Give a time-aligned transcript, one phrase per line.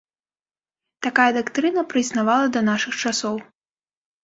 [1.07, 3.35] Такая дактрына праіснавала да нашых часоў.